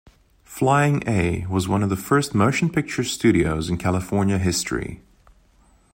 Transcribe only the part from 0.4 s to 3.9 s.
Flying A was one of the first motion pictures studios in